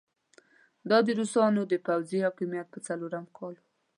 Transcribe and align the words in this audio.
دا 0.89 0.97
د 1.07 1.09
روسانو 1.19 1.61
د 1.67 1.73
پوځي 1.87 2.19
حاکميت 2.25 2.67
په 2.71 2.79
څلورم 2.87 3.25
کال 3.37 3.55
وو. 3.59 3.65